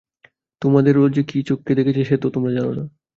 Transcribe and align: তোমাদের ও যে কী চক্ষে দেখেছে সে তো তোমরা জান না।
তোমাদের 0.61 0.93
ও 0.97 1.05
যে 1.15 1.21
কী 1.23 1.39
চক্ষে 1.43 1.73
দেখেছে 1.75 2.01
সে 2.03 2.15
তো 2.17 2.27
তোমরা 2.35 2.51
জান 2.51 2.67
না। 2.77 2.83